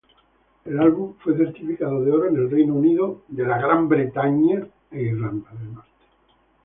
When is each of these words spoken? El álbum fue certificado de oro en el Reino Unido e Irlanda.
El 0.65 0.79
álbum 0.79 1.13
fue 1.19 1.37
certificado 1.37 2.03
de 2.03 2.11
oro 2.11 2.27
en 2.27 2.35
el 2.37 2.49
Reino 2.49 2.73
Unido 2.73 3.21
e 3.37 5.01
Irlanda. 5.03 5.83